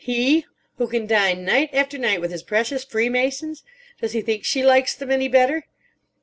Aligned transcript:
He! 0.03 0.47
who 0.79 0.87
can 0.87 1.05
dine 1.05 1.45
night 1.45 1.69
after 1.73 1.95
night 1.99 2.21
with 2.21 2.31
his 2.31 2.41
precious 2.41 2.83
Freemasons. 2.83 3.61
Does 3.99 4.13
he 4.13 4.21
think 4.21 4.43
she 4.43 4.63
likes 4.65 4.95
them 4.95 5.11
any 5.11 5.27
better? 5.27 5.65